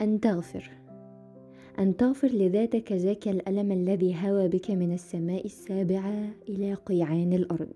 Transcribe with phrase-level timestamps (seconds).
[0.00, 0.70] أن تغفر
[1.78, 7.72] أن تغفر لذاتك ذاك الألم الذي هوى بك من السماء السابعة إلى قيعان الأرض.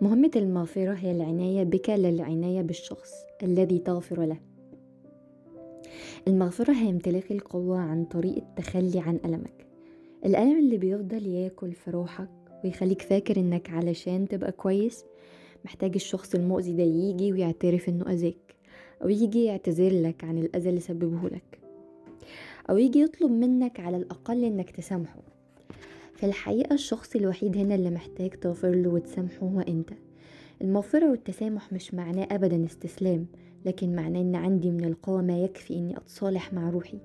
[0.00, 3.10] مهمة المغفرة هي العناية بك لا العناية بالشخص
[3.42, 4.36] الذي تغفر له.
[6.28, 9.66] المغفرة هي امتلاك القوة عن طريق التخلي عن ألمك.
[10.24, 12.30] الألم اللي بيفضل ياكل في روحك
[12.64, 15.04] ويخليك فاكر إنك علشان تبقى كويس
[15.64, 18.59] محتاج الشخص المؤذي ده يجي ويعترف إنه أذاك.
[19.02, 21.60] أو يجي يعتذر لك عن الأذى اللي سببه لك.
[22.70, 25.20] أو يجي يطلب منك على الأقل إنك تسامحه.
[26.14, 29.90] في الحقيقة الشخص الوحيد هنا اللي محتاج تغفر له وتسامحه هو أنت.
[30.62, 33.26] المغفرة والتسامح مش معناه ابدا استسلام
[33.66, 36.98] لكن معناه إن عندي من القوة ما يكفي إني أتصالح مع روحي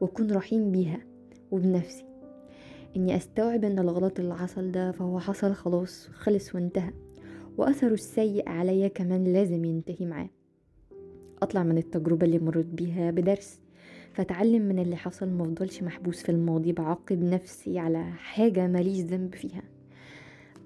[0.00, 1.00] وأكون رحيم بيها
[1.50, 2.04] وبنفسي.
[2.96, 6.92] إني أستوعب إن الغلط اللي حصل ده فهو حصل خلاص خلص وانتهى.
[7.58, 10.28] وأثره السيء عليا كمان لازم ينتهي معاه.
[11.42, 13.60] أطلع من التجربة اللي مريت بيها بدرس.
[14.12, 19.62] فأتعلم من اللي حصل مفضلش محبوس في الماضي بعاقب نفسي على حاجة ماليش ذنب فيها.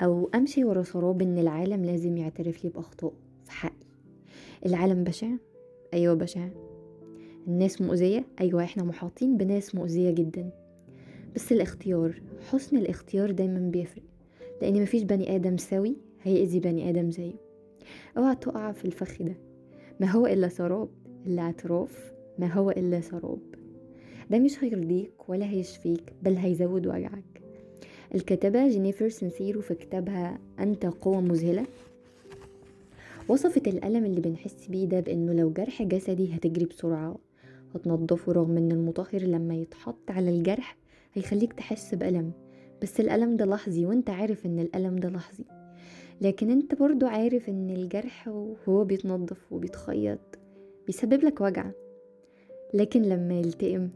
[0.03, 3.13] أو أمشي ورا سراب إن العالم لازم يعترف لي بأخطاء
[3.45, 3.87] في حقي.
[4.67, 5.29] العالم بشع؟
[5.95, 6.49] أيوه بشع.
[7.47, 10.51] الناس مؤذية؟ أيوه إحنا محاطين بناس مؤذية جدا.
[11.35, 14.05] بس الاختيار حسن الاختيار دايما بيفرق.
[14.63, 17.35] لأن مفيش بني آدم سوي هيأذي بني آدم زيه.
[18.19, 19.35] أوعى تقع في الفخ ده.
[20.01, 20.89] ما هو إلا سراب؟
[21.27, 23.39] الاعتراف ما هو إلا سراب؟
[24.31, 27.43] ده مش هيرضيك ولا هيشفيك بل هيزود وجعك.
[28.15, 31.67] الكاتبة جينيفر سنسيرو في كتابها أنت قوة مذهلة.
[33.29, 37.19] وصفت الألم اللي بنحس بيه ده بأنه لو جرح جسدي هتجري بسرعة.
[37.75, 40.77] هتنضفه رغم إن المطهر لما يتحط على الجرح
[41.15, 42.33] هيخليك تحس بألم.
[42.83, 45.45] بس الألم ده لحظي وأنت عارف إن الألم ده لحظي.
[46.21, 50.39] لكن انت برضو عارف ان الجرح وهو بيتنضف وبيتخيط
[50.87, 51.71] بيسبب لك وجع.
[52.75, 53.91] لكن لما يلتئم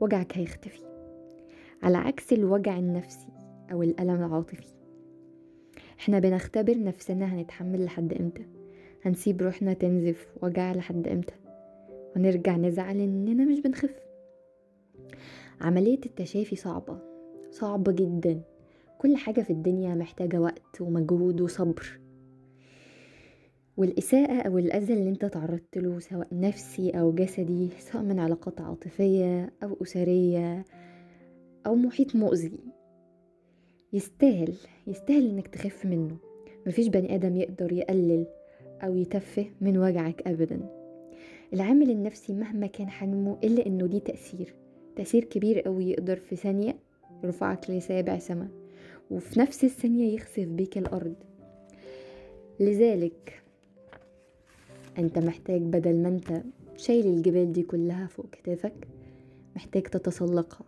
[0.00, 0.82] وجعك هيختفي.
[1.82, 3.28] على عكس الوجع النفسي
[3.72, 4.74] أو الألم العاطفي.
[5.98, 8.46] إحنا بنختبر نفسنا هنتحمل لحد إمتى؟
[9.04, 11.34] هنسيب روحنا تنزف وجع لحد إمتى؟
[12.16, 13.94] ونرجع نزعل إننا مش بنخف.
[15.60, 16.98] عملية التشافي صعبة.
[17.50, 18.40] صعبة جدا.
[19.02, 22.00] كل حاجة في الدنيا محتاجة وقت ومجهود وصبر.
[23.76, 29.52] والإساءة أو الأذى اللي أنت تعرضت له سواء نفسي أو جسدي سواء من علاقات عاطفية
[29.62, 30.64] أو أسرية
[31.66, 32.58] أو محيط مؤذي
[33.92, 34.54] يستاهل
[34.86, 36.16] يستاهل إنك تخف منه.
[36.66, 38.26] مفيش بني آدم يقدر يقلل
[38.82, 40.60] أو يتفه من وجعك أبدا.
[41.52, 44.54] العامل النفسي مهما كان حجمه إلا إنه ليه تأثير.
[44.96, 46.76] تأثير كبير قوي يقدر في ثانية
[47.24, 48.61] يرفعك لسابع سما.
[49.10, 51.14] وفي نفس الثانية يخسف بيك الأرض.
[52.60, 53.42] لذلك
[54.98, 56.42] أنت محتاج بدل ما أنت
[56.76, 58.88] شايل الجبال دي كلها فوق كتافك
[59.56, 60.64] محتاج تتسلقها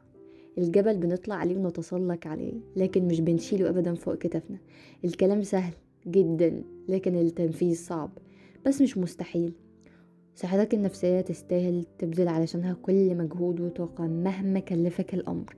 [0.59, 4.59] الجبل بنطلع عليه ونتسلق عليه لكن مش بنشيله أبدا فوق كتافنا.
[5.05, 5.72] الكلام سهل
[6.06, 8.11] جدا لكن التنفيذ صعب.
[8.66, 9.53] بس مش مستحيل.
[10.37, 15.56] صحتك النفسية تستاهل تبذل علشانها كل مجهود وطاقة مهما كلفك الأمر.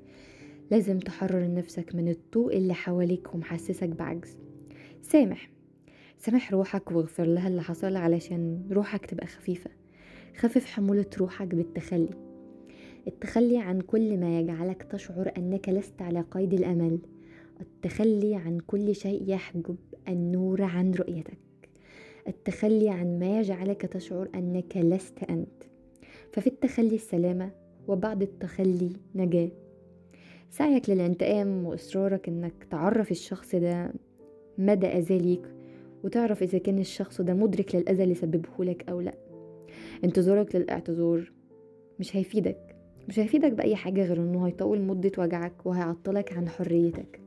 [0.71, 4.37] لازم تحرر نفسك من الطوق اللي حواليك ومحسسك بعجز.
[5.03, 5.51] سامح.
[6.19, 9.71] سامح روحك واغفر لها اللي حصل علشان روحك تبقى خفيفة.
[10.37, 12.11] خفف حمولة روحك بالتخلي.
[13.07, 16.99] التخلي عن كل ما يجعلك تشعر أنك لست على قيد الأمل.
[17.61, 19.77] التخلي عن كل شيء يحجب
[20.09, 21.39] النور عن رؤيتك.
[22.29, 25.63] التخلي عن ما يجعلك تشعر أنك لست أنت.
[26.33, 27.51] ففي التخلي السلامة
[27.89, 29.51] وبعد التخلي نجاة.
[30.51, 33.93] سعيك للانتقام وإصرارك أنك تعرف الشخص ده
[34.59, 35.43] مدى أذى ليك
[36.05, 39.15] وتعرف إذا كان الشخص ده مدرك للأذى اللي سببه لك أو لأ.
[40.05, 41.33] انتظارك للاعتذار
[42.01, 42.77] مش هيفيدك
[43.09, 47.21] مش هيفيدك بأي حاجة غير إنه هيطول مدة وجعك وهيعطلك عن حريتك.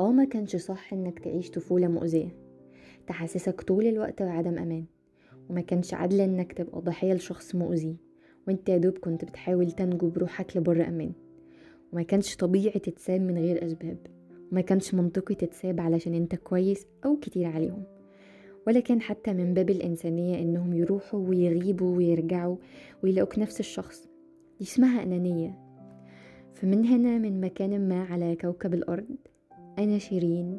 [0.00, 2.36] آه ما كانش صح إنك تعيش طفولة مؤذية.
[3.06, 4.84] تحسسك طول الوقت بعدم أمان.
[5.50, 7.96] وما كانش عدل إنك تبقى ضحية لشخص مؤذي.
[8.48, 11.12] وإنت يا دوب كنت بتحاول تنجو بروحك لبر أمان.
[11.92, 13.96] وما كانش طبيعي تتساب من غير أسباب
[14.52, 17.82] وما كانش منطقي تتساب علشان أنت كويس أو كتير عليهم
[18.66, 22.56] ولا كان حتى من باب الإنسانية إنهم يروحوا ويغيبوا ويرجعوا
[23.02, 24.08] ويلاقوك نفس الشخص
[24.58, 25.58] دي اسمها أنانية.
[26.54, 29.16] فمن هنا من مكان ما على كوكب الأرض
[29.78, 30.58] أنا شيرين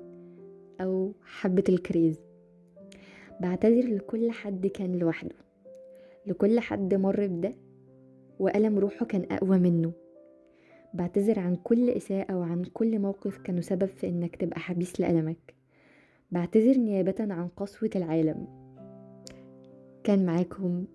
[0.82, 2.20] أو حبة الكريز.
[3.42, 5.36] بعتذر لكل حد كان لوحده
[6.28, 7.54] لكل حد مر بده
[8.40, 9.92] وألم روحه كان أقوى منه.
[10.94, 15.56] بعتذر عن كل إساءة وعن كل موقف كانوا سبب في إنك تبقى حبيس لألمك.
[16.32, 18.48] بعتذر نيابة عن قسوة العالم.
[20.04, 20.86] كان معاكم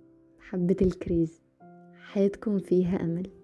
[0.41, 1.43] حبة الكريز.
[2.13, 3.38] حياتكم فيها أمل.